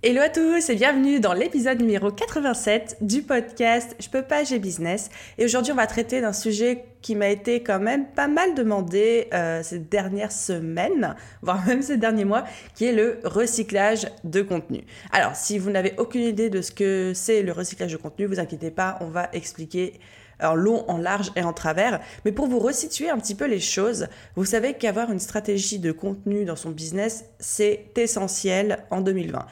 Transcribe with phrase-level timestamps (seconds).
[0.00, 4.60] Hello à tous et bienvenue dans l'épisode numéro 87 du podcast Je peux pas, j'ai
[4.60, 5.10] business.
[5.38, 9.26] Et aujourd'hui, on va traiter d'un sujet qui m'a été quand même pas mal demandé
[9.34, 12.44] euh, ces dernières semaines, voire même ces derniers mois,
[12.76, 14.84] qui est le recyclage de contenu.
[15.10, 18.38] Alors, si vous n'avez aucune idée de ce que c'est le recyclage de contenu, vous
[18.38, 19.98] inquiétez pas, on va expliquer
[20.40, 21.98] en long, en large et en travers.
[22.24, 25.90] Mais pour vous resituer un petit peu les choses, vous savez qu'avoir une stratégie de
[25.90, 29.44] contenu dans son business, c'est essentiel en 2020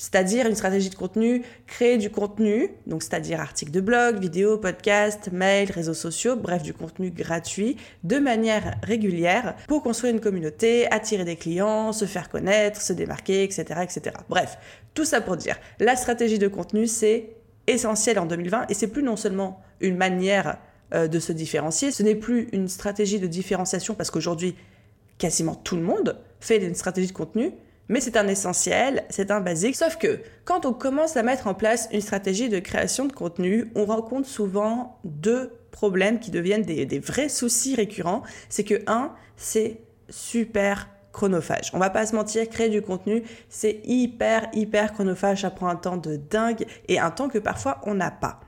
[0.00, 5.30] c'est-à-dire une stratégie de contenu, créer du contenu, donc c'est-à-dire articles de blog, vidéos, podcasts,
[5.30, 11.24] mails, réseaux sociaux, bref du contenu gratuit de manière régulière pour construire une communauté, attirer
[11.26, 14.16] des clients, se faire connaître, se démarquer, etc., etc.
[14.30, 14.56] Bref,
[14.94, 19.02] tout ça pour dire, la stratégie de contenu c'est essentiel en 2020 et c'est plus
[19.02, 20.56] non seulement une manière
[20.94, 24.56] euh, de se différencier, ce n'est plus une stratégie de différenciation parce qu'aujourd'hui
[25.18, 27.52] quasiment tout le monde fait une stratégie de contenu,
[27.90, 29.74] mais c'est un essentiel, c'est un basique.
[29.74, 33.70] Sauf que quand on commence à mettre en place une stratégie de création de contenu,
[33.74, 38.22] on rencontre souvent deux problèmes qui deviennent des, vrais soucis récurrents.
[38.48, 41.72] C'est que, un, c'est super chronophage.
[41.74, 45.42] On va pas se mentir, créer du contenu, c'est hyper, hyper chronophage.
[45.42, 48.40] Ça prend un temps de dingue et un temps que parfois on n'a pas.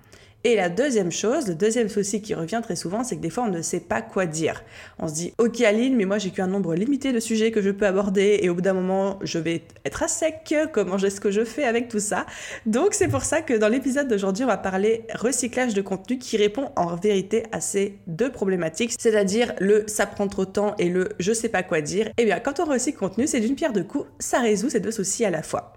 [0.45, 3.45] Et la deuxième chose, le deuxième souci qui revient très souvent, c'est que des fois
[3.45, 4.65] on ne sait pas quoi dire.
[4.99, 7.71] On se dit, ok Aline, mais moi j'ai qu'un nombre limité de sujets que je
[7.71, 10.53] peux aborder et au bout d'un moment je vais être à sec.
[10.72, 12.27] Comment est-ce que je fais avec tout ça?
[12.66, 16.37] Donc c'est pour ça que dans l'épisode d'aujourd'hui on va parler recyclage de contenu qui
[16.37, 20.89] répond en vérité à ces deux problématiques, c'est-à-dire le ça prend trop de temps et
[20.89, 22.11] le je sais pas quoi dire.
[22.19, 24.91] Eh bien quand on recycle contenu, c'est d'une pierre deux coups, ça résout ces deux
[24.91, 25.75] soucis à la fois.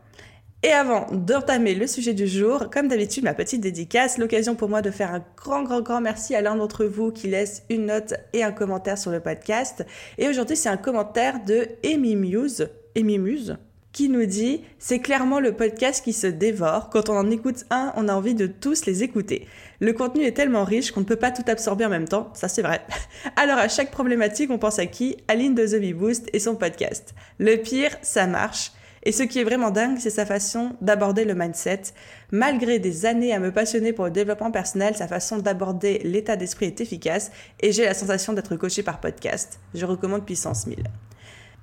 [0.66, 4.82] Et avant d'entamer le sujet du jour, comme d'habitude, ma petite dédicace, l'occasion pour moi
[4.82, 8.16] de faire un grand, grand, grand merci à l'un d'entre vous qui laisse une note
[8.34, 9.86] et un commentaire sur le podcast.
[10.18, 13.58] Et aujourd'hui, c'est un commentaire de Amy Muse, Muse,
[13.92, 16.90] qui nous dit c'est clairement le podcast qui se dévore.
[16.90, 19.48] Quand on en écoute un, on a envie de tous les écouter.
[19.82, 22.48] Le contenu est tellement riche qu'on ne peut pas tout absorber en même temps, ça
[22.48, 22.82] c'est vrai.
[23.36, 25.16] Alors à chaque problématique, on pense à qui?
[25.28, 27.14] Aline de The Bee Boost et son podcast.
[27.38, 28.72] Le pire, ça marche.
[29.08, 31.84] Et ce qui est vraiment dingue, c'est sa façon d'aborder le mindset.
[32.32, 36.66] Malgré des années à me passionner pour le développement personnel, sa façon d'aborder l'état d'esprit
[36.66, 39.60] est efficace et j'ai la sensation d'être coaché par podcast.
[39.76, 40.84] Je recommande puissance 1000.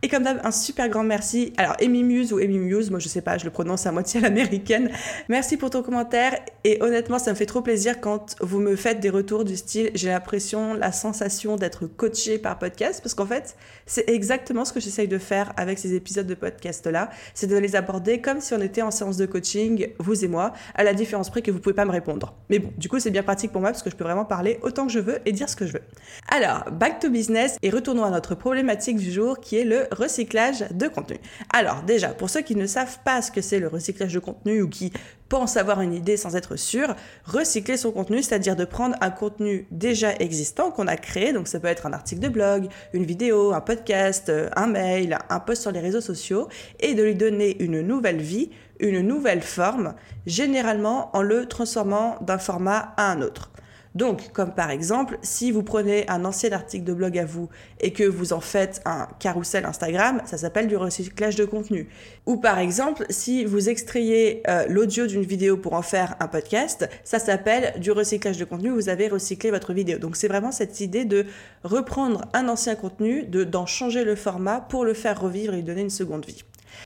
[0.05, 1.53] Et comme d'hab, un super grand merci.
[1.57, 4.19] Alors, Amy Muse ou Amy Muse, moi je sais pas, je le prononce à moitié
[4.19, 4.91] à l'américaine.
[5.29, 6.37] Merci pour ton commentaire.
[6.65, 9.93] Et honnêtement, ça me fait trop plaisir quand vous me faites des retours du style
[9.95, 13.01] j'ai l'impression, la sensation d'être coaché par podcast.
[13.01, 13.55] Parce qu'en fait,
[13.87, 17.09] c'est exactement ce que j'essaye de faire avec ces épisodes de podcast là.
[17.35, 20.53] C'est de les aborder comme si on était en séance de coaching, vous et moi,
[20.75, 22.35] à la différence près que vous pouvez pas me répondre.
[22.51, 24.59] Mais bon, du coup, c'est bien pratique pour moi parce que je peux vraiment parler
[24.63, 25.83] autant que je veux et dire ce que je veux.
[26.29, 30.65] Alors, back to business et retournons à notre problématique du jour qui est le recyclage
[30.71, 31.19] de contenu.
[31.53, 34.63] Alors déjà, pour ceux qui ne savent pas ce que c'est le recyclage de contenu
[34.63, 34.93] ou qui
[35.29, 36.95] pensent avoir une idée sans être sûr,
[37.25, 41.59] recycler son contenu, c'est-à-dire de prendre un contenu déjà existant qu'on a créé, donc ça
[41.59, 45.73] peut être un article de blog, une vidéo, un podcast, un mail, un post sur
[45.73, 46.49] les réseaux sociaux,
[46.81, 49.95] et de lui donner une nouvelle vie, une nouvelle forme,
[50.27, 53.53] généralement en le transformant d'un format à un autre.
[53.95, 57.49] Donc, comme par exemple, si vous prenez un ancien article de blog à vous
[57.81, 61.89] et que vous en faites un carrousel Instagram, ça s'appelle du recyclage de contenu.
[62.27, 66.89] Ou par exemple, si vous extrayez euh, l'audio d'une vidéo pour en faire un podcast,
[67.05, 69.99] ça s'appelle du recyclage de contenu, vous avez recyclé votre vidéo.
[69.99, 71.27] Donc c'est vraiment cette idée de
[71.65, 75.83] reprendre un ancien contenu, d'en changer le format pour le faire revivre et lui donner
[75.83, 76.45] une seconde vie.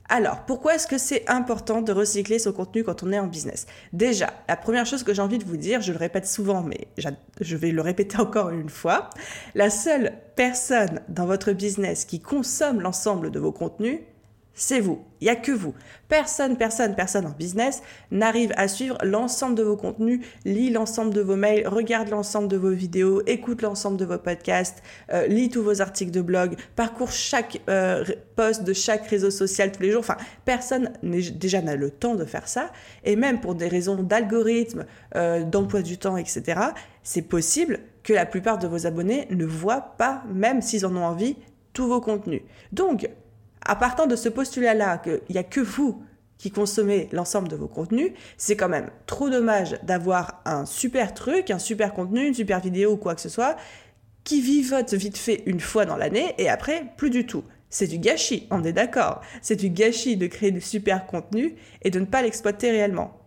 [0.09, 3.65] Alors, pourquoi est-ce que c'est important de recycler son contenu quand on est en business?
[3.93, 6.87] Déjà, la première chose que j'ai envie de vous dire, je le répète souvent, mais
[7.41, 9.09] je vais le répéter encore une fois,
[9.55, 13.99] la seule personne dans votre business qui consomme l'ensemble de vos contenus,
[14.59, 15.05] c'est vous.
[15.21, 15.75] Il n'y a que vous.
[16.09, 21.21] Personne, personne, personne en business n'arrive à suivre l'ensemble de vos contenus, lit l'ensemble de
[21.21, 24.81] vos mails, regarde l'ensemble de vos vidéos, écoute l'ensemble de vos podcasts,
[25.13, 28.03] euh, lit tous vos articles de blog, parcourt chaque euh,
[28.35, 29.99] post de chaque réseau social tous les jours.
[29.99, 32.71] Enfin, personne déjà n'a le temps de faire ça.
[33.03, 36.59] Et même pour des raisons d'algorithme, euh, d'emploi du temps, etc.,
[37.03, 41.05] c'est possible que la plupart de vos abonnés ne voient pas, même s'ils en ont
[41.05, 41.35] envie,
[41.73, 42.41] tous vos contenus.
[42.71, 43.07] Donc,
[43.65, 46.03] à partant de ce postulat-là, qu'il n'y a que vous
[46.37, 51.49] qui consommez l'ensemble de vos contenus, c'est quand même trop dommage d'avoir un super truc,
[51.49, 53.57] un super contenu, une super vidéo ou quoi que ce soit,
[54.23, 57.43] qui vivote vite fait une fois dans l'année et après plus du tout.
[57.69, 59.21] C'est du gâchis, on est d'accord.
[59.41, 63.19] C'est du gâchis de créer du super contenu et de ne pas l'exploiter réellement.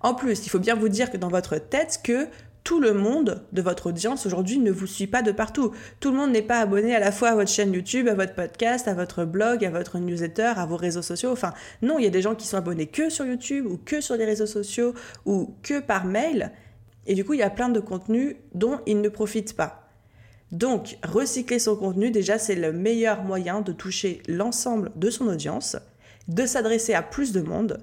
[0.00, 2.28] En plus, il faut bien vous dire que dans votre tête que
[2.68, 5.72] tout le monde de votre audience aujourd'hui ne vous suit pas de partout.
[6.00, 8.34] Tout le monde n'est pas abonné à la fois à votre chaîne YouTube, à votre
[8.34, 11.30] podcast, à votre blog, à votre newsletter, à vos réseaux sociaux.
[11.32, 14.02] Enfin, non, il y a des gens qui sont abonnés que sur YouTube ou que
[14.02, 14.92] sur les réseaux sociaux
[15.24, 16.52] ou que par mail.
[17.06, 19.88] Et du coup, il y a plein de contenus dont ils ne profitent pas.
[20.52, 25.78] Donc, recycler son contenu, déjà, c'est le meilleur moyen de toucher l'ensemble de son audience,
[26.28, 27.82] de s'adresser à plus de monde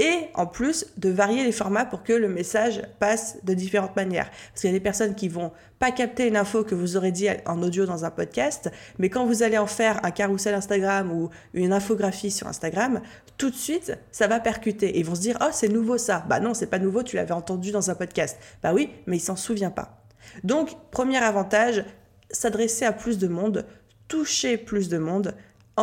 [0.00, 4.30] et en plus de varier les formats pour que le message passe de différentes manières.
[4.30, 7.12] Parce qu'il y a des personnes qui vont pas capter une info que vous aurez
[7.12, 11.12] dit en audio dans un podcast, mais quand vous allez en faire un carrousel Instagram
[11.12, 13.02] ou une infographie sur Instagram,
[13.36, 16.24] tout de suite, ça va percuter et ils vont se dire "Oh, c'est nouveau ça."
[16.28, 18.38] Bah non, c'est pas nouveau, tu l'avais entendu dans un podcast.
[18.62, 20.02] Bah oui, mais il s'en souvient pas.
[20.44, 21.84] Donc, premier avantage,
[22.30, 23.66] s'adresser à plus de monde,
[24.08, 25.34] toucher plus de monde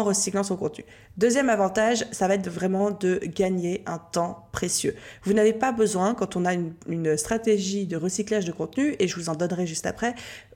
[0.03, 0.85] recyclant son contenu.
[1.17, 4.95] Deuxième avantage, ça va être vraiment de gagner un temps précieux.
[5.23, 9.15] Vous n'avez pas besoin, quand on a une, stratégie de recyclage de contenu, et je
[9.15, 10.15] vous en donnerai juste après,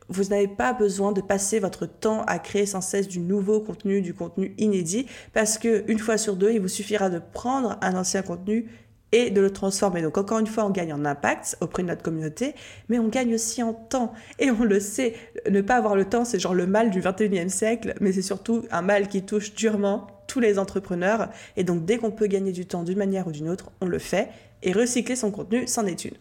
[0.09, 4.01] vous n'avez pas besoin de passer votre temps à créer sans cesse du nouveau contenu,
[4.01, 7.95] du contenu inédit, parce que une fois sur deux, il vous suffira de prendre un
[7.95, 8.69] ancien contenu
[9.11, 10.01] et de le transformer.
[10.01, 12.55] Donc encore une fois, on gagne en impact auprès de notre communauté,
[12.89, 14.13] mais on gagne aussi en temps.
[14.39, 15.15] Et on le sait,
[15.49, 18.63] ne pas avoir le temps, c'est genre le mal du 21e siècle, mais c'est surtout
[18.71, 21.29] un mal qui touche durement tous les entrepreneurs.
[21.57, 23.99] Et donc dès qu'on peut gagner du temps d'une manière ou d'une autre, on le
[23.99, 24.29] fait.
[24.63, 26.15] Et recycler son contenu, c'en est une.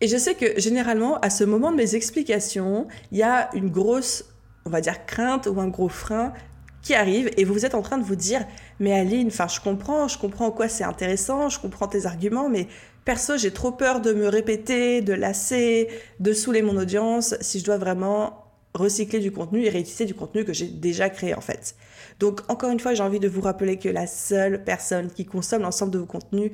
[0.00, 3.70] Et je sais que généralement, à ce moment de mes explications, il y a une
[3.70, 4.24] grosse,
[4.64, 6.32] on va dire, crainte ou un gros frein
[6.82, 8.44] qui arrive et vous êtes en train de vous dire
[8.80, 12.48] mais Aline, enfin je comprends, je comprends en quoi c'est intéressant, je comprends tes arguments,
[12.48, 12.66] mais
[13.04, 15.88] perso j'ai trop peur de me répéter, de lasser,
[16.20, 18.44] de saouler mon audience si je dois vraiment
[18.74, 21.76] recycler du contenu et réutiliser du contenu que j'ai déjà créé en fait.
[22.18, 25.62] Donc encore une fois j'ai envie de vous rappeler que la seule personne qui consomme
[25.62, 26.52] l'ensemble de vos contenus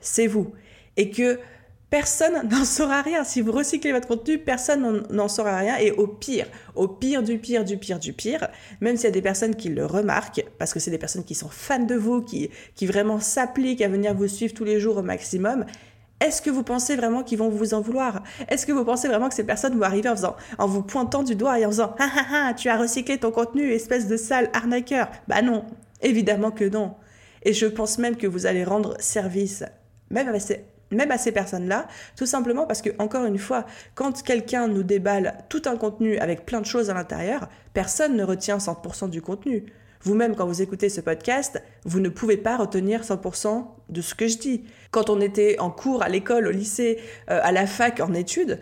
[0.00, 0.52] c'est vous
[0.96, 1.38] et que
[1.90, 3.24] personne n'en saura rien.
[3.24, 5.76] Si vous recyclez votre contenu, personne n'en saura rien.
[5.78, 8.48] Et au pire, au pire du pire du pire du pire,
[8.80, 11.34] même s'il y a des personnes qui le remarquent, parce que c'est des personnes qui
[11.34, 14.98] sont fans de vous, qui, qui vraiment s'appliquent à venir vous suivre tous les jours
[14.98, 15.64] au maximum,
[16.20, 18.24] est-ce que vous pensez vraiment qu'ils vont vous en vouloir?
[18.48, 21.22] Est-ce que vous pensez vraiment que ces personnes vont arriver en faisant, en vous pointant
[21.22, 24.16] du doigt et en faisant, ah ah ah, tu as recyclé ton contenu, espèce de
[24.16, 25.08] sale arnaqueur?
[25.28, 25.64] Bah non,
[26.02, 26.94] évidemment que non.
[27.44, 29.62] Et je pense même que vous allez rendre service,
[30.10, 31.86] même avec ces même à ces personnes-là,
[32.16, 36.46] tout simplement parce que, encore une fois, quand quelqu'un nous déballe tout un contenu avec
[36.46, 39.64] plein de choses à l'intérieur, personne ne retient 100% du contenu.
[40.02, 44.28] Vous-même, quand vous écoutez ce podcast, vous ne pouvez pas retenir 100% de ce que
[44.28, 44.64] je dis.
[44.90, 46.98] Quand on était en cours à l'école, au lycée,
[47.30, 48.60] euh, à la fac, en études,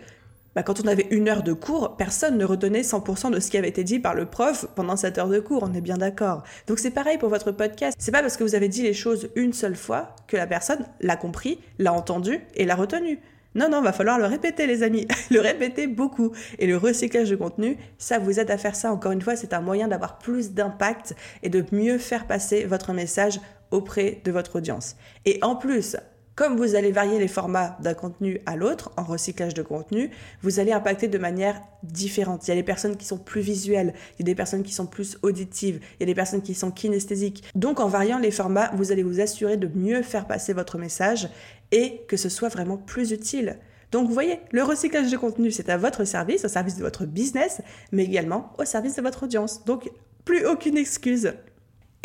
[0.57, 3.59] bah, quand on avait une heure de cours, personne ne retenait 100% de ce qui
[3.59, 6.41] avait été dit par le prof pendant cette heure de cours, on est bien d'accord.
[6.65, 7.95] Donc c'est pareil pour votre podcast.
[7.99, 10.83] C'est pas parce que vous avez dit les choses une seule fois que la personne
[10.99, 13.19] l'a compris, l'a entendu et l'a retenu.
[13.53, 15.07] Non, non, va falloir le répéter, les amis.
[15.29, 16.31] le répéter beaucoup.
[16.57, 18.91] Et le recyclage de contenu, ça vous aide à faire ça.
[18.91, 22.93] Encore une fois, c'est un moyen d'avoir plus d'impact et de mieux faire passer votre
[22.93, 23.39] message
[23.69, 24.95] auprès de votre audience.
[25.25, 25.97] Et en plus,
[26.37, 30.11] comme vous allez varier les formats d'un contenu à l'autre, en recyclage de contenu,
[30.43, 32.47] vous allez impacter de manière différente.
[32.47, 34.71] Il y a des personnes qui sont plus visuelles, il y a des personnes qui
[34.71, 37.43] sont plus auditives, il y a des personnes qui sont kinesthésiques.
[37.55, 41.27] Donc en variant les formats, vous allez vous assurer de mieux faire passer votre message
[41.71, 43.57] et que ce soit vraiment plus utile.
[43.91, 47.07] Donc vous voyez, le recyclage de contenu, c'est à votre service, au service de votre
[47.07, 49.65] business, mais également au service de votre audience.
[49.65, 49.89] Donc
[50.23, 51.33] plus aucune excuse.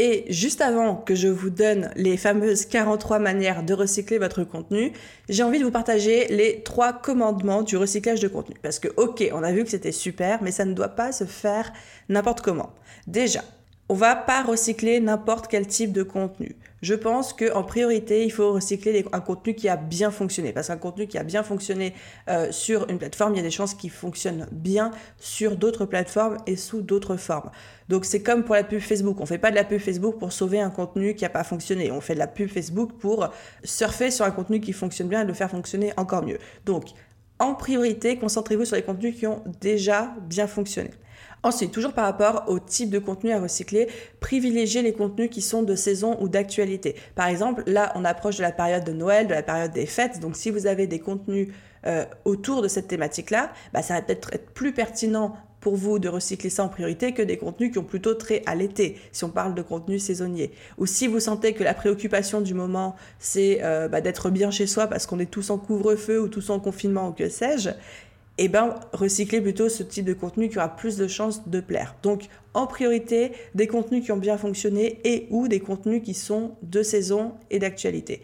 [0.05, 4.93] Et juste avant que je vous donne les fameuses 43 manières de recycler votre contenu,
[5.29, 8.57] j'ai envie de vous partager les trois commandements du recyclage de contenu.
[8.61, 11.23] Parce que ok, on a vu que c'était super, mais ça ne doit pas se
[11.23, 11.73] faire
[12.09, 12.71] n'importe comment.
[13.07, 13.45] Déjà,
[13.89, 16.57] on va pas recycler n'importe quel type de contenu.
[16.83, 20.53] Je pense qu'en priorité, il faut recycler un contenu qui a bien fonctionné.
[20.53, 21.95] Parce qu'un contenu qui a bien fonctionné
[22.29, 26.39] euh, sur une plateforme, il y a des chances qu'il fonctionne bien sur d'autres plateformes
[26.47, 27.51] et sous d'autres formes.
[27.89, 29.21] Donc c'est comme pour la pub Facebook.
[29.21, 31.93] On fait pas de la pub Facebook pour sauver un contenu qui n'a pas fonctionné.
[31.93, 33.29] On fait de la pub Facebook pour
[33.63, 36.39] surfer sur un contenu qui fonctionne bien et le faire fonctionner encore mieux.
[36.65, 36.87] Donc
[37.39, 40.91] en priorité, concentrez-vous sur les contenus qui ont déjà bien fonctionné.
[41.45, 43.89] Ensuite, toujours par rapport au type de contenu à recycler,
[44.21, 46.95] privilégiez les contenus qui sont de saison ou d'actualité.
[47.17, 50.21] Par exemple, là, on approche de la période de Noël, de la période des fêtes,
[50.21, 51.49] donc si vous avez des contenus
[51.85, 56.09] euh, autour de cette thématique-là, bah, ça va peut-être être plus pertinent pour vous de
[56.09, 59.31] recycler ça en priorité que des contenus qui ont plutôt trait à l'été, si on
[59.31, 60.53] parle de contenus saisonniers.
[60.79, 64.67] Ou si vous sentez que la préoccupation du moment, c'est euh, bah, d'être bien chez
[64.67, 67.71] soi parce qu'on est tous en couvre-feu ou tous en confinement ou que sais-je,
[68.39, 71.97] eh ben, recyclez plutôt ce type de contenu qui aura plus de chances de plaire.
[72.03, 76.57] Donc, en priorité, des contenus qui ont bien fonctionné et ou des contenus qui sont
[76.63, 78.23] de saison et d'actualité.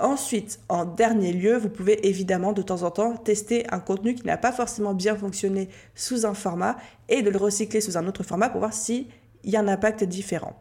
[0.00, 4.24] Ensuite, en dernier lieu, vous pouvez évidemment de temps en temps tester un contenu qui
[4.24, 6.76] n'a pas forcément bien fonctionné sous un format
[7.08, 9.06] et de le recycler sous un autre format pour voir s'il
[9.42, 10.54] y a un impact différent.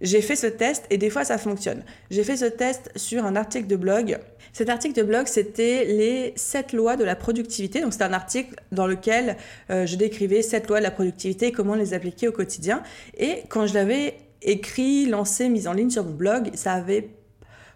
[0.00, 1.82] J'ai fait ce test et des fois ça fonctionne.
[2.10, 4.18] J'ai fait ce test sur un article de blog.
[4.52, 7.80] Cet article de blog, c'était les 7 lois de la productivité.
[7.80, 9.36] Donc c'est un article dans lequel
[9.70, 12.82] euh, je décrivais 7 lois de la productivité et comment les appliquer au quotidien.
[13.16, 17.10] Et quand je l'avais écrit, lancé, mis en ligne sur mon blog, ça avait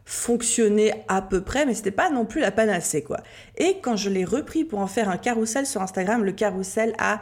[0.04, 3.18] fonctionné à peu près, mais c'était pas non plus la panacée, quoi.
[3.56, 7.20] Et quand je l'ai repris pour en faire un carrousel sur Instagram, le carrousel a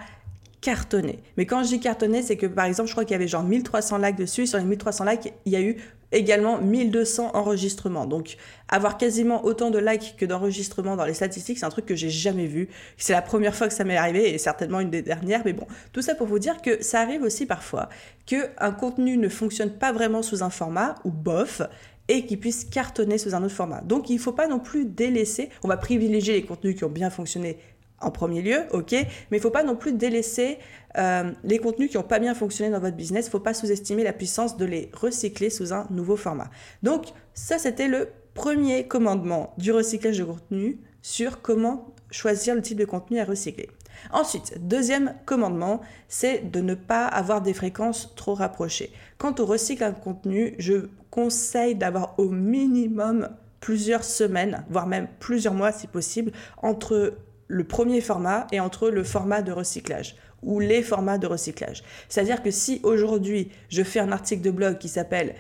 [0.60, 1.20] cartonné.
[1.36, 3.44] Mais quand je dis cartonné, c'est que par exemple, je crois qu'il y avait genre
[3.44, 4.46] 1300 likes dessus.
[4.46, 5.76] Sur les 1300 likes, il y a eu
[6.12, 8.06] également 1200 enregistrements.
[8.06, 8.36] Donc,
[8.68, 12.10] avoir quasiment autant de likes que d'enregistrements dans les statistiques, c'est un truc que j'ai
[12.10, 12.68] jamais vu.
[12.96, 15.42] C'est la première fois que ça m'est arrivé et certainement une des dernières.
[15.44, 17.88] Mais bon, tout ça pour vous dire que ça arrive aussi parfois
[18.26, 21.62] qu'un contenu ne fonctionne pas vraiment sous un format ou bof
[22.08, 23.82] et qui puisse cartonner sous un autre format.
[23.82, 26.90] Donc il ne faut pas non plus délaisser, on va privilégier les contenus qui ont
[26.90, 27.58] bien fonctionné
[28.00, 30.58] en premier lieu, ok, mais il faut pas non plus délaisser
[30.98, 33.28] euh, les contenus qui n'ont pas bien fonctionné dans votre business.
[33.28, 36.50] Faut pas sous-estimer la puissance de les recycler sous un nouveau format.
[36.82, 42.78] Donc ça, c'était le premier commandement du recyclage de contenu sur comment choisir le type
[42.78, 43.68] de contenu à recycler.
[44.12, 48.92] Ensuite, deuxième commandement, c'est de ne pas avoir des fréquences trop rapprochées.
[49.18, 53.28] Quand on recycle un contenu, je conseille d'avoir au minimum
[53.60, 57.14] plusieurs semaines, voire même plusieurs mois si possible, entre
[57.50, 61.82] le premier format et entre le format de recyclage ou les formats de recyclage.
[62.08, 65.34] C'est-à-dire que si aujourd'hui je fais un article de blog qui s'appelle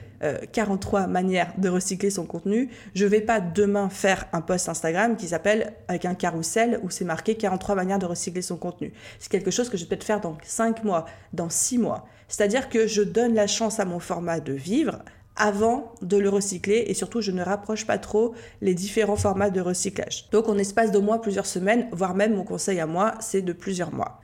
[0.52, 5.16] 43 euh, manières de recycler son contenu, je vais pas demain faire un post Instagram
[5.16, 8.92] qui s'appelle avec un carrousel où c'est marqué 43 manières de recycler son contenu.
[9.18, 12.06] C'est quelque chose que je peux peut-être faire dans 5 mois, dans 6 mois.
[12.28, 14.98] C'est-à-dire que je donne la chance à mon format de vivre
[15.40, 19.60] avant de le recycler et surtout je ne rapproche pas trop les différents formats de
[19.60, 20.28] recyclage.
[20.30, 23.52] Donc en espace de mois, plusieurs semaines, voire même mon conseil à moi, c'est de
[23.54, 24.20] plusieurs mois.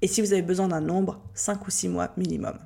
[0.00, 2.58] Et si vous avez besoin d'un nombre, 5 ou 6 mois minimum.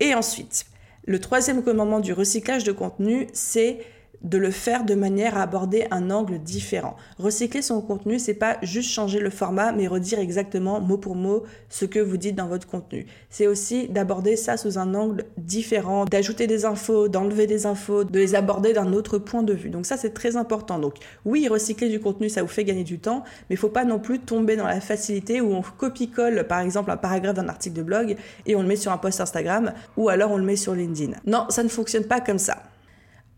[0.00, 0.66] Et ensuite,
[1.06, 3.80] le troisième commandement du recyclage de contenu, c'est
[4.22, 6.96] de le faire de manière à aborder un angle différent.
[7.18, 11.44] Recycler son contenu, c'est pas juste changer le format, mais redire exactement mot pour mot
[11.68, 13.06] ce que vous dites dans votre contenu.
[13.30, 18.18] C'est aussi d'aborder ça sous un angle différent, d'ajouter des infos, d'enlever des infos, de
[18.18, 19.70] les aborder d'un autre point de vue.
[19.70, 20.78] Donc ça, c'est très important.
[20.78, 23.98] Donc oui, recycler du contenu, ça vous fait gagner du temps, mais faut pas non
[23.98, 27.82] plus tomber dans la facilité où on copie-colle, par exemple, un paragraphe d'un article de
[27.82, 30.74] blog et on le met sur un post Instagram ou alors on le met sur
[30.74, 31.12] LinkedIn.
[31.26, 32.62] Non, ça ne fonctionne pas comme ça.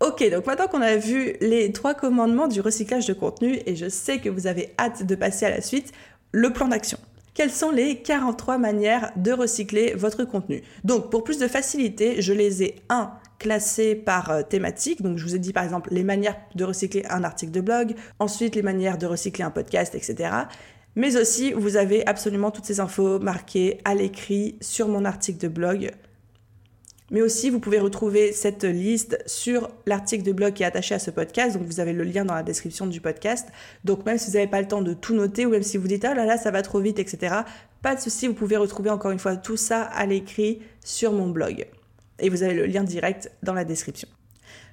[0.02, 3.88] Ok, donc maintenant qu'on a vu les trois commandements du recyclage de contenu, et je
[3.88, 5.92] sais que vous avez hâte de passer à la suite,
[6.32, 6.99] le plan d'action.
[7.35, 10.64] Quelles sont les 43 manières de recycler votre contenu?
[10.82, 15.02] Donc pour plus de facilité, je les ai 1 classés par euh, thématique.
[15.02, 17.94] Donc je vous ai dit par exemple les manières de recycler un article de blog,
[18.18, 20.30] ensuite les manières de recycler un podcast, etc.
[20.97, 25.49] Mais aussi, vous avez absolument toutes ces infos marquées à l'écrit sur mon article de
[25.49, 25.92] blog
[27.12, 30.99] mais aussi, vous pouvez retrouver cette liste sur l'article de blog qui est attaché à
[30.99, 31.57] ce podcast.
[31.57, 33.49] Donc, vous avez le lien dans la description du podcast.
[33.85, 35.87] Donc, même si vous n'avez pas le temps de tout noter ou même si vous
[35.87, 37.37] dites, oh là là, ça va trop vite, etc.,
[37.83, 41.28] pas de souci, vous pouvez retrouver encore une fois tout ça à l'écrit sur mon
[41.28, 41.66] blog.
[42.19, 44.09] Et vous avez le lien direct dans la description.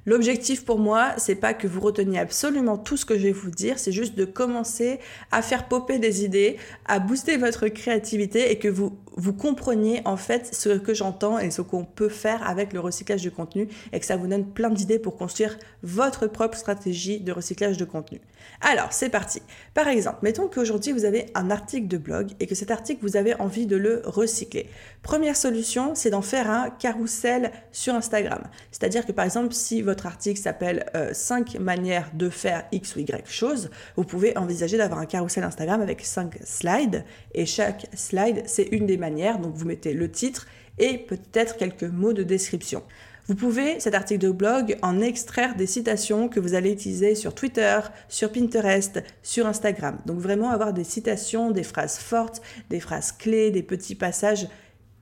[0.06, 3.52] L'objectif pour moi, c'est pas que vous reteniez absolument tout ce que je vais vous
[3.52, 5.00] dire, c'est juste de commencer
[5.32, 10.16] à faire popper des idées, à booster votre créativité et que vous vous compreniez en
[10.16, 14.00] fait ce que j'entends et ce qu'on peut faire avec le recyclage du contenu et
[14.00, 18.22] que ça vous donne plein d'idées pour construire votre propre stratégie de recyclage de contenu.
[18.62, 19.42] Alors, c'est parti.
[19.74, 23.18] Par exemple, mettons qu'aujourd'hui vous avez un article de blog et que cet article vous
[23.18, 24.70] avez envie de le recycler.
[25.04, 28.44] Première solution, c'est d'en faire un carrousel sur Instagram.
[28.72, 33.00] C'est-à-dire que par exemple, si votre article s'appelle 5 euh, manières de faire X ou
[33.00, 37.04] Y chose, vous pouvez envisager d'avoir un carrousel Instagram avec 5 slides
[37.34, 39.40] et chaque slide, c'est une des manières.
[39.40, 42.84] Donc vous mettez le titre et peut-être quelques mots de description.
[43.30, 47.36] Vous pouvez, cet article de blog, en extraire des citations que vous allez utiliser sur
[47.36, 50.00] Twitter, sur Pinterest, sur Instagram.
[50.08, 52.42] Donc vraiment avoir des citations, des phrases fortes,
[52.72, 54.48] des phrases clés, des petits passages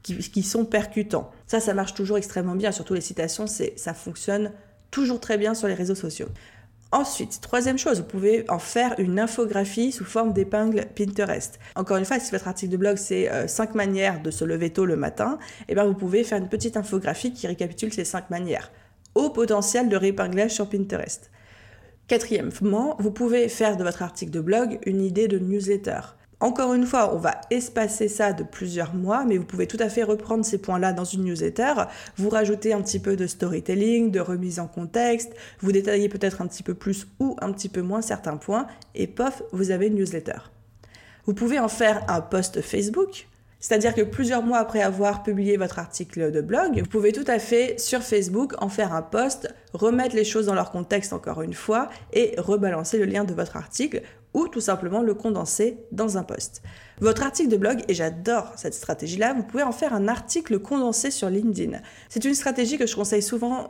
[0.03, 1.31] qui, qui sont percutants.
[1.45, 2.73] Ça, ça marche toujours extrêmement bien.
[2.73, 4.51] Surtout les citations, ça fonctionne
[4.97, 6.29] toujours très bien sur les réseaux sociaux.
[6.91, 11.59] Ensuite, troisième chose, vous pouvez en faire une infographie sous forme d'épingle Pinterest.
[11.75, 14.71] Encore une fois, si votre article de blog c'est 5 euh, manières de se lever
[14.71, 15.37] tôt le matin,
[15.67, 18.71] eh bien vous pouvez faire une petite infographie qui récapitule ces 5 manières.
[19.13, 21.29] Au potentiel de réépinglage sur Pinterest.
[22.07, 25.99] Quatrièmement, vous pouvez faire de votre article de blog une idée de newsletter.
[26.39, 29.89] Encore une fois, on va espacer ça de plusieurs mois, mais vous pouvez tout à
[29.89, 31.73] fait reprendre ces points-là dans une newsletter,
[32.15, 36.47] vous rajouter un petit peu de storytelling, de remise en contexte, vous détailler peut-être un
[36.47, 39.95] petit peu plus ou un petit peu moins certains points, et pof, vous avez une
[39.95, 40.37] newsletter.
[41.25, 43.27] Vous pouvez en faire un post Facebook,
[43.59, 47.39] c'est-à-dire que plusieurs mois après avoir publié votre article de blog, vous pouvez tout à
[47.39, 51.55] fait sur Facebook en faire un post, remettre les choses dans leur contexte encore une
[51.55, 54.03] fois et rebalancer le lien de votre article
[54.37, 56.61] ou tout simplement le condenser dans un post.
[56.99, 61.09] Votre article de blog, et j'adore cette stratégie-là, vous pouvez en faire un article condensé
[61.09, 61.79] sur LinkedIn.
[62.07, 63.65] C'est une stratégie que je conseille souvent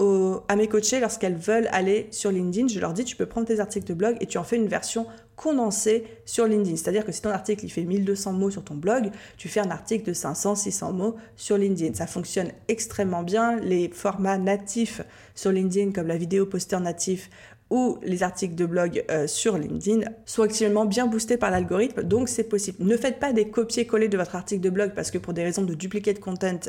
[0.50, 2.68] à mes coachés lorsqu'elles veulent aller sur LinkedIn.
[2.68, 4.68] Je leur dis, tu peux prendre tes articles de blog et tu en fais une
[4.68, 5.08] version
[5.38, 6.76] condensée sur LinkedIn.
[6.76, 9.72] C'est-à-dire que si ton article il fait 1200 mots sur ton blog, tu fais un
[9.72, 11.94] article de 500-600 mots sur LinkedIn.
[11.94, 13.58] Ça fonctionne extrêmement bien.
[13.58, 15.02] Les formats natifs
[15.34, 17.30] sur LinkedIn, comme la vidéo poster natif
[17.70, 22.30] ou les articles de blog euh, sur LinkedIn sont actuellement bien boostés par l'algorithme, donc
[22.30, 22.78] c'est possible.
[22.84, 25.64] Ne faites pas des copier-coller de votre article de blog parce que pour des raisons
[25.64, 26.60] de duplicate content,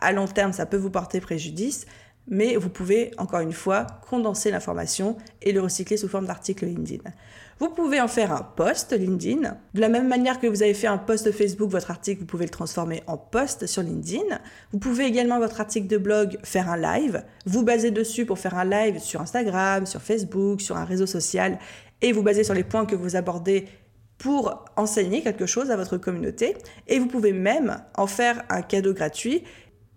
[0.00, 1.86] à long terme, ça peut vous porter préjudice,
[2.26, 7.02] mais vous pouvez, encore une fois, condenser l'information et le recycler sous forme d'article LinkedIn.
[7.60, 9.56] Vous pouvez en faire un post LinkedIn.
[9.74, 12.44] De la même manière que vous avez fait un post Facebook, votre article, vous pouvez
[12.44, 14.38] le transformer en post sur LinkedIn.
[14.72, 17.24] Vous pouvez également, votre article de blog, faire un live.
[17.46, 21.58] Vous basez dessus pour faire un live sur Instagram, sur Facebook, sur un réseau social
[22.00, 23.66] et vous basez sur les points que vous abordez
[24.18, 26.56] pour enseigner quelque chose à votre communauté.
[26.86, 29.44] Et vous pouvez même en faire un cadeau gratuit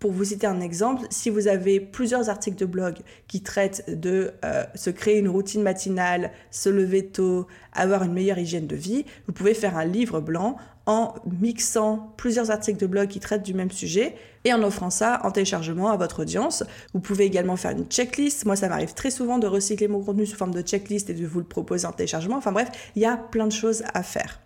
[0.02, 2.96] pour vous citer un exemple, si vous avez plusieurs articles de blog
[3.28, 8.38] qui traitent de euh, se créer une routine matinale, se lever tôt, avoir une meilleure
[8.38, 10.56] hygiène de vie, vous pouvez faire un livre blanc
[10.86, 15.20] en mixant plusieurs articles de blog qui traitent du même sujet et en offrant ça
[15.22, 16.64] en téléchargement à votre audience.
[16.94, 18.44] Vous pouvez également faire une checklist.
[18.44, 21.24] Moi, ça m'arrive très souvent de recycler mon contenu sous forme de checklist et de
[21.24, 22.38] vous le proposer en téléchargement.
[22.38, 24.40] Enfin bref, il y a plein de choses à faire.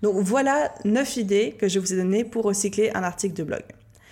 [0.00, 3.62] Donc voilà 9 idées que je vous ai données pour recycler un article de blog.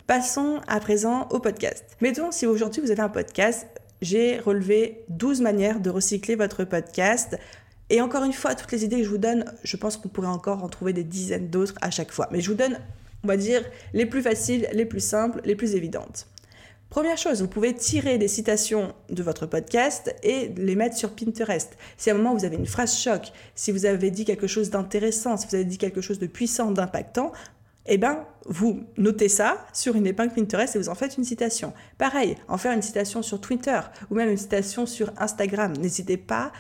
[0.07, 1.83] Passons à présent au podcast.
[2.03, 3.67] Mettons, si aujourd'hui vous avez un podcast,
[4.03, 7.39] j'ai relevé 12 manières de recycler votre podcast.
[7.89, 10.27] Et encore une fois, toutes les idées que je vous donne, je pense qu'on pourrait
[10.27, 12.29] encore en trouver des dizaines d'autres à chaque fois.
[12.33, 12.79] Mais je vous donne,
[13.23, 13.63] on va dire,
[13.95, 16.27] les plus faciles, les plus simples, les plus évidentes.
[16.91, 21.79] Première chose, vous pouvez tirer des citations de votre podcast et les mettre sur Pinterest.
[21.97, 24.69] Si à un moment vous avez une phrase choc, si vous avez dit quelque chose
[24.69, 27.33] d'intéressant, si vous avez dit quelque chose de puissant, d'impactant,
[27.87, 31.73] eh ben, vous notez ça sur une épingle Pinterest et vous en faites une citation.
[31.99, 35.75] Pareil, en faire une citation sur Twitter ou même une citation sur Instagram.
[35.77, 36.53] N'hésitez pas,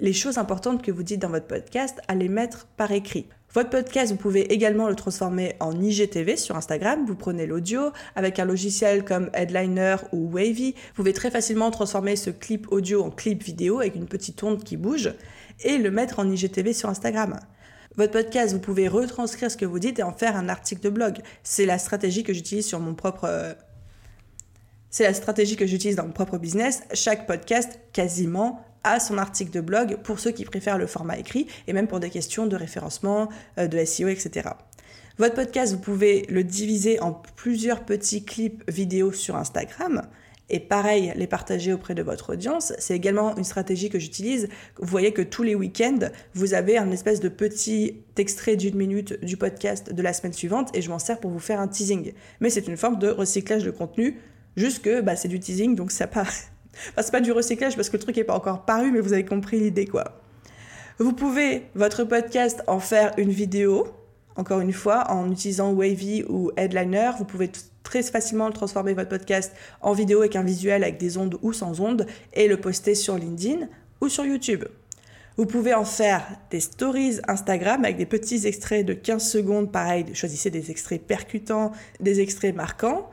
[0.00, 3.26] les choses importantes que vous dites dans votre podcast, à les mettre par écrit.
[3.54, 7.04] Votre podcast, vous pouvez également le transformer en IGTV sur Instagram.
[7.06, 10.72] Vous prenez l'audio avec un logiciel comme Headliner ou Wavy.
[10.72, 14.64] Vous pouvez très facilement transformer ce clip audio en clip vidéo avec une petite onde
[14.64, 15.12] qui bouge
[15.60, 17.38] et le mettre en IGTV sur Instagram.
[17.96, 20.88] Votre podcast, vous pouvez retranscrire ce que vous dites et en faire un article de
[20.88, 21.18] blog.
[21.42, 23.24] C'est la stratégie que j'utilise sur mon propre...
[23.24, 23.52] Euh,
[24.88, 26.82] c'est la stratégie que j'utilise dans mon propre business.
[26.94, 31.46] Chaque podcast, quasiment, a son article de blog pour ceux qui préfèrent le format écrit
[31.66, 33.28] et même pour des questions de référencement,
[33.58, 34.50] euh, de SEO, etc.
[35.18, 40.02] Votre podcast, vous pouvez le diviser en plusieurs petits clips vidéo sur Instagram
[40.52, 42.74] et pareil, les partager auprès de votre audience.
[42.78, 44.48] C'est également une stratégie que j'utilise.
[44.78, 49.18] Vous voyez que tous les week-ends, vous avez un espèce de petit extrait d'une minute
[49.24, 52.12] du podcast de la semaine suivante et je m'en sers pour vous faire un teasing.
[52.40, 54.18] Mais c'est une forme de recyclage de contenu,
[54.56, 56.22] juste que bah, c'est du teasing, donc ça pas...
[56.22, 59.14] enfin, c'est pas du recyclage parce que le truc n'est pas encore paru, mais vous
[59.14, 60.20] avez compris l'idée quoi.
[60.98, 63.86] Vous pouvez, votre podcast, en faire une vidéo,
[64.36, 67.10] encore une fois, en utilisant Wavy ou Headliner.
[67.18, 67.50] Vous pouvez
[67.82, 71.80] très facilement transformer votre podcast en vidéo avec un visuel avec des ondes ou sans
[71.80, 73.66] ondes et le poster sur LinkedIn
[74.00, 74.64] ou sur YouTube.
[75.36, 80.04] Vous pouvez en faire des stories Instagram avec des petits extraits de 15 secondes, pareil,
[80.14, 83.08] choisissez des extraits percutants, des extraits marquants.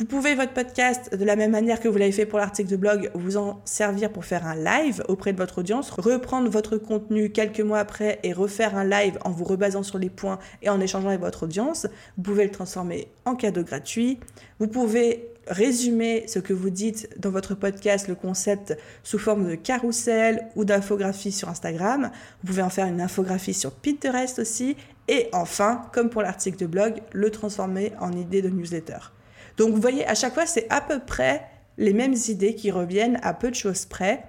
[0.00, 2.76] Vous pouvez votre podcast, de la même manière que vous l'avez fait pour l'article de
[2.76, 7.30] blog, vous en servir pour faire un live auprès de votre audience, reprendre votre contenu
[7.30, 10.80] quelques mois après et refaire un live en vous rebasant sur les points et en
[10.80, 11.88] échangeant avec votre audience.
[12.16, 14.20] Vous pouvez le transformer en cadeau gratuit.
[14.60, 19.56] Vous pouvez résumer ce que vous dites dans votre podcast, le concept sous forme de
[19.56, 22.12] carrousel ou d'infographie sur Instagram.
[22.42, 24.76] Vous pouvez en faire une infographie sur Pinterest aussi.
[25.08, 28.98] Et enfin, comme pour l'article de blog, le transformer en idée de newsletter.
[29.58, 31.44] Donc vous voyez, à chaque fois, c'est à peu près
[31.76, 34.24] les mêmes idées qui reviennent à peu de choses près.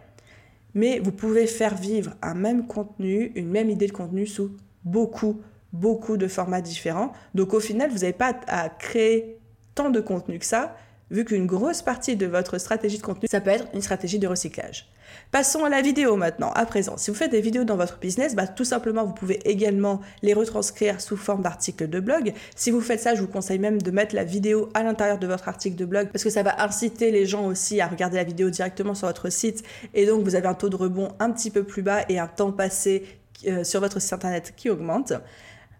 [0.75, 4.51] mais vous pouvez faire vivre un même contenu, une même idée de contenu sous
[4.83, 5.41] beaucoup,
[5.73, 7.11] beaucoup de formats différents.
[7.33, 9.39] Donc au final, vous n'avez pas à créer
[9.73, 10.75] tant de contenu que ça,
[11.11, 14.27] vu qu'une grosse partie de votre stratégie de contenu, ça peut être une stratégie de
[14.27, 14.87] recyclage.
[15.31, 16.97] Passons à la vidéo maintenant, à présent.
[16.97, 20.33] Si vous faites des vidéos dans votre business, bah, tout simplement, vous pouvez également les
[20.33, 22.33] retranscrire sous forme d'articles de blog.
[22.55, 25.27] Si vous faites ça, je vous conseille même de mettre la vidéo à l'intérieur de
[25.27, 28.23] votre article de blog parce que ça va inciter les gens aussi à regarder la
[28.23, 31.51] vidéo directement sur votre site et donc vous avez un taux de rebond un petit
[31.51, 33.03] peu plus bas et un temps passé
[33.47, 35.13] euh, sur votre site internet qui augmente.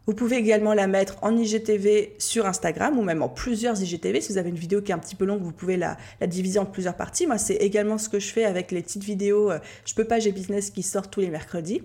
[0.05, 4.21] Vous pouvez également la mettre en IGTV sur Instagram ou même en plusieurs IGTV.
[4.21, 6.59] Si vous avez une vidéo qui est un petit peu longue, vous pouvez la, diviser
[6.59, 7.27] en plusieurs parties.
[7.27, 10.19] Moi, c'est également ce que je fais avec les petites vidéos euh, Je peux pas,
[10.19, 11.83] j'ai business qui sortent tous les mercredis.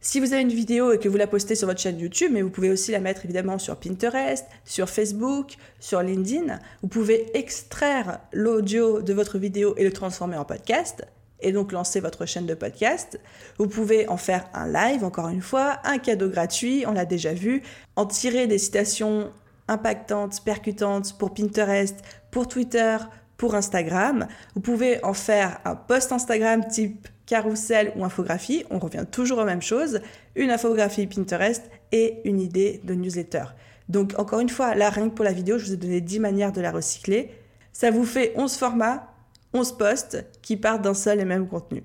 [0.00, 2.42] Si vous avez une vidéo et que vous la postez sur votre chaîne YouTube, mais
[2.42, 8.18] vous pouvez aussi la mettre évidemment sur Pinterest, sur Facebook, sur LinkedIn, vous pouvez extraire
[8.32, 11.06] l'audio de votre vidéo et le transformer en podcast
[11.44, 13.20] et donc lancer votre chaîne de podcast.
[13.58, 17.32] Vous pouvez en faire un live, encore une fois, un cadeau gratuit, on l'a déjà
[17.32, 17.62] vu,
[17.94, 19.30] en tirer des citations
[19.68, 21.96] impactantes, percutantes pour Pinterest,
[22.30, 22.96] pour Twitter,
[23.36, 24.26] pour Instagram.
[24.54, 29.44] Vous pouvez en faire un post Instagram type carrousel ou infographie, on revient toujours aux
[29.44, 30.00] mêmes choses,
[30.34, 33.44] une infographie Pinterest et une idée de newsletter.
[33.88, 36.20] Donc encore une fois, là rien que pour la vidéo, je vous ai donné 10
[36.20, 37.30] manières de la recycler.
[37.72, 39.13] Ça vous fait 11 formats
[39.54, 41.82] 11 posts qui partent d'un seul et même contenu.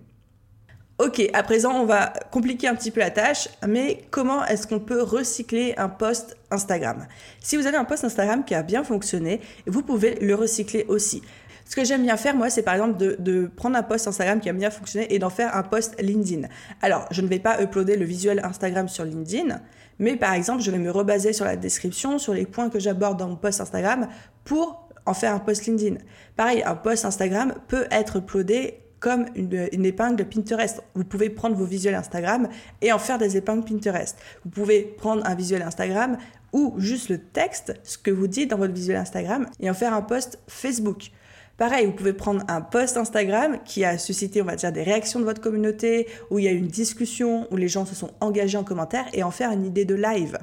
[0.97, 4.81] Ok, à présent, on va compliquer un petit peu la tâche, mais comment est-ce qu'on
[4.81, 7.07] peut recycler un post Instagram?
[7.39, 11.21] Si vous avez un post Instagram qui a bien fonctionné, vous pouvez le recycler aussi.
[11.63, 14.49] Ce que j'aime bien faire, moi, c'est par exemple de, prendre un post Instagram qui
[14.49, 16.49] a bien fonctionné et d'en faire un post LinkedIn.
[16.81, 19.61] Alors, je ne vais pas uploader le visuel Instagram sur LinkedIn,
[19.99, 23.19] mais par exemple, je vais me rebaser sur la description, sur les points que j'aborde
[23.19, 24.09] dans mon post Instagram
[24.43, 25.97] pour en faire un post LinkedIn.
[26.35, 30.81] Pareil, un post Instagram peut être uploadé comme une, épingle Pinterest.
[30.93, 32.49] Vous pouvez prendre vos visuels Instagram
[32.81, 34.17] et en faire des épingles Pinterest.
[34.43, 36.17] Vous pouvez prendre un visuel Instagram
[36.51, 39.93] ou juste le texte, ce que vous dites dans votre visuel Instagram, et en faire
[39.93, 41.11] un post Facebook.
[41.57, 45.19] Pareil, vous pouvez prendre un post Instagram qui a suscité, on va dire, des réactions
[45.19, 48.11] de votre communauté, où il y a eu une discussion, où les gens se sont
[48.19, 50.39] engagés en commentaire, et en faire une idée de live.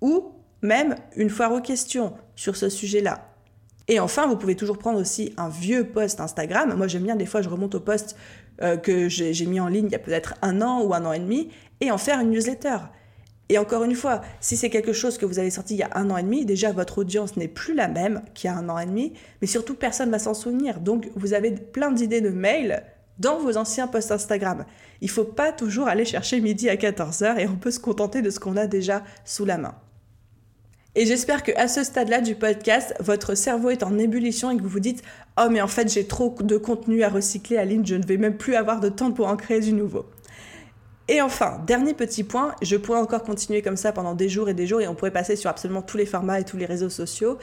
[0.00, 3.33] Ou même une foire aux questions sur ce sujet-là.
[3.88, 6.74] Et enfin, vous pouvez toujours prendre aussi un vieux post Instagram.
[6.74, 8.16] Moi, j'aime bien, des fois, je remonte au post
[8.62, 11.12] euh, que j'ai mis en ligne il y a peut-être un an ou un an
[11.12, 12.78] et demi et en faire une newsletter.
[13.50, 15.90] Et encore une fois, si c'est quelque chose que vous avez sorti il y a
[15.94, 18.68] un an et demi, déjà votre audience n'est plus la même qu'il y a un
[18.70, 20.80] an et demi, mais surtout personne ne va s'en souvenir.
[20.80, 22.82] Donc vous avez plein d'idées de mails
[23.18, 24.64] dans vos anciens posts Instagram.
[25.02, 28.22] Il ne faut pas toujours aller chercher midi à 14h et on peut se contenter
[28.22, 29.74] de ce qu'on a déjà sous la main.
[30.96, 34.62] Et j'espère que à ce stade-là du podcast, votre cerveau est en ébullition et que
[34.62, 35.02] vous vous dites
[35.40, 38.16] "Oh mais en fait, j'ai trop de contenu à recycler à ligne, je ne vais
[38.16, 40.06] même plus avoir de temps pour en créer du nouveau."
[41.08, 44.54] Et enfin, dernier petit point, je pourrais encore continuer comme ça pendant des jours et
[44.54, 46.88] des jours et on pourrait passer sur absolument tous les formats et tous les réseaux
[46.88, 47.38] sociaux.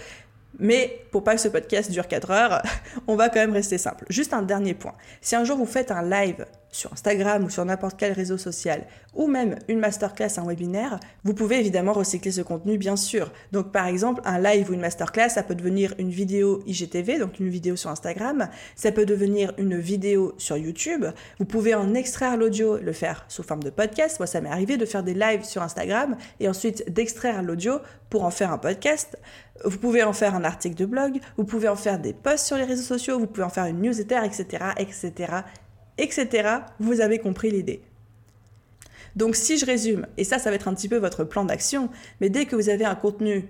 [0.57, 2.61] Mais pour pas que ce podcast dure 4 heures,
[3.07, 4.05] on va quand même rester simple.
[4.09, 4.93] Juste un dernier point.
[5.21, 8.86] Si un jour vous faites un live sur Instagram ou sur n'importe quel réseau social,
[9.13, 13.31] ou même une masterclass, un webinaire, vous pouvez évidemment recycler ce contenu, bien sûr.
[13.51, 17.39] Donc par exemple, un live ou une masterclass, ça peut devenir une vidéo IGTV, donc
[17.39, 21.05] une vidéo sur Instagram, ça peut devenir une vidéo sur YouTube,
[21.39, 24.19] vous pouvez en extraire l'audio, le faire sous forme de podcast.
[24.19, 27.79] Moi, ça m'est arrivé de faire des lives sur Instagram et ensuite d'extraire l'audio
[28.10, 29.17] pour en faire un podcast.
[29.65, 32.57] Vous pouvez en faire un article de blog, vous pouvez en faire des posts sur
[32.57, 35.34] les réseaux sociaux, vous pouvez en faire une newsletter, etc., etc.,
[35.97, 36.49] etc.
[36.80, 37.82] Vous avez compris l'idée.
[39.15, 41.89] Donc si je résume, et ça, ça va être un petit peu votre plan d'action,
[42.21, 43.45] mais dès que vous avez un contenu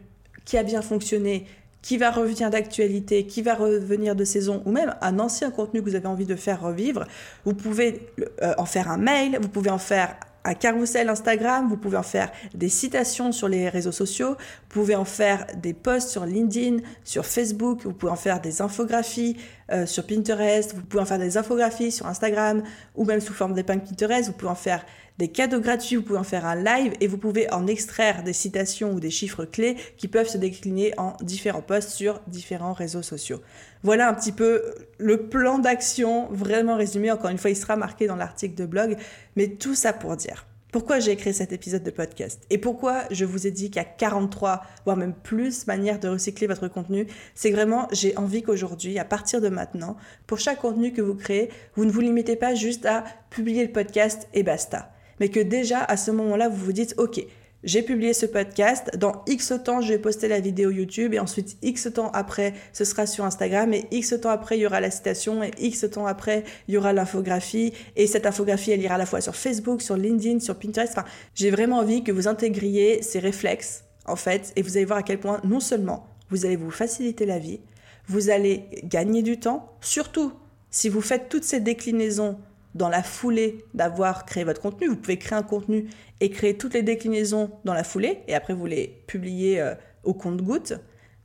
[0.46, 1.46] qui a bien fonctionné,
[1.82, 5.90] qui va revenir d'actualité, qui va revenir de saison, ou même un ancien contenu que
[5.90, 7.06] vous avez envie de faire revivre,
[7.46, 8.08] vous pouvez
[8.42, 12.04] euh, en faire un mail, vous pouvez en faire un carrousel Instagram, vous pouvez en
[12.04, 16.78] faire des citations sur les réseaux sociaux, vous pouvez en faire des posts sur LinkedIn,
[17.04, 19.38] sur Facebook, vous pouvez en faire des infographies
[19.72, 22.64] euh, sur Pinterest, vous pouvez en faire des infographies sur Instagram
[22.96, 24.86] ou même sous forme d'épingle Pinterest, vous pouvez en faire
[25.18, 28.34] des cadeaux gratuits, vous pouvez en faire un live et vous pouvez en extraire des
[28.34, 33.04] citations ou des chiffres clés qui peuvent se décliner en différents posts sur différents réseaux
[33.04, 33.40] sociaux.
[33.84, 37.12] Voilà un petit peu le plan d'action vraiment résumé.
[37.12, 38.98] Encore une fois, il sera marqué dans l'article de blog,
[39.36, 40.46] mais tout ça pour dire.
[40.72, 43.80] Pourquoi j'ai créé cet épisode de podcast et pourquoi je vous ai dit qu'il y
[43.80, 48.98] a 43, voire même plus manières de recycler votre contenu, c'est vraiment j'ai envie qu'aujourd'hui,
[48.98, 52.56] à partir de maintenant, pour chaque contenu que vous créez, vous ne vous limitez pas
[52.56, 54.94] juste à publier le podcast et basta.
[55.20, 57.22] Mais que déjà à ce moment-là, vous vous dites, OK,
[57.64, 61.58] j'ai publié ce podcast, dans X temps, je vais poster la vidéo YouTube et ensuite
[61.62, 64.90] X temps après, ce sera sur Instagram et X temps après, il y aura la
[64.90, 67.74] citation et X temps après, il y aura l'infographie.
[67.96, 70.94] Et cette infographie, elle ira à la fois sur Facebook, sur LinkedIn, sur Pinterest.
[70.98, 75.00] Enfin, j'ai vraiment envie que vous intégriez ces réflexes, en fait, et vous allez voir
[75.00, 77.60] à quel point, non seulement vous allez vous faciliter la vie,
[78.08, 80.34] vous allez gagner du temps, surtout
[80.72, 82.40] si vous faites toutes ces déclinaisons
[82.76, 84.88] dans la foulée d'avoir créé votre contenu.
[84.88, 88.54] Vous pouvez créer un contenu et créer toutes les déclinaisons dans la foulée et après
[88.54, 90.74] vous les publiez euh, au compte-goutte.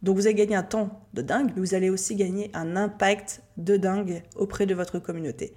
[0.03, 3.43] Donc vous allez gagner un temps de dingue, mais vous allez aussi gagner un impact
[3.57, 5.55] de dingue auprès de votre communauté.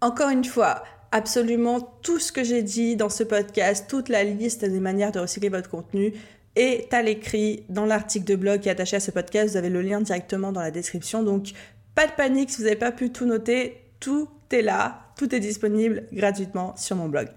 [0.00, 4.64] Encore une fois, absolument tout ce que j'ai dit dans ce podcast, toute la liste
[4.64, 6.14] des manières de recycler votre contenu
[6.56, 9.50] est à l'écrit dans l'article de blog qui est attaché à ce podcast.
[9.50, 11.22] Vous avez le lien directement dans la description.
[11.22, 11.52] Donc
[11.94, 15.40] pas de panique si vous n'avez pas pu tout noter, tout est là, tout est
[15.40, 17.28] disponible gratuitement sur mon blog.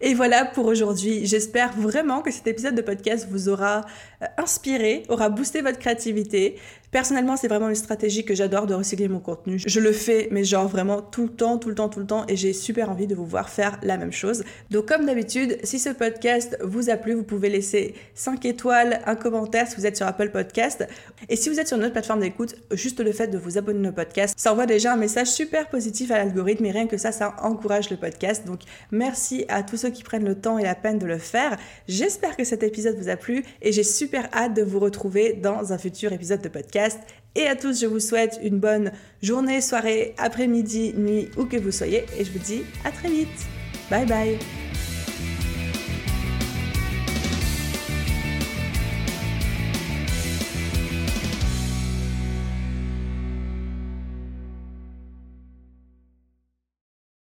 [0.00, 1.26] Et voilà pour aujourd'hui.
[1.26, 3.84] J'espère vraiment que cet épisode de podcast vous aura
[4.22, 6.58] euh, inspiré, aura boosté votre créativité.
[6.90, 9.60] Personnellement, c'est vraiment une stratégie que j'adore de recycler mon contenu.
[9.66, 12.24] Je le fais, mais genre vraiment tout le temps, tout le temps, tout le temps,
[12.28, 14.42] et j'ai super envie de vous voir faire la même chose.
[14.70, 19.16] Donc comme d'habitude, si ce podcast vous a plu, vous pouvez laisser 5 étoiles, un
[19.16, 20.86] commentaire si vous êtes sur Apple Podcast.
[21.28, 23.92] Et si vous êtes sur notre plateforme d'écoute, juste le fait de vous abonner au
[23.92, 27.36] podcast, ça envoie déjà un message super positif à l'algorithme, et rien que ça, ça
[27.42, 28.46] encourage le podcast.
[28.46, 31.58] Donc merci à tous ceux qui prennent le temps et la peine de le faire.
[31.86, 35.74] J'espère que cet épisode vous a plu, et j'ai super hâte de vous retrouver dans
[35.74, 36.48] un futur épisode de
[37.34, 38.90] et à tous, je vous souhaite une bonne
[39.22, 42.04] journée, soirée, après-midi, nuit, où que vous soyez.
[42.18, 43.46] Et je vous dis à très vite.
[43.90, 44.67] Bye bye.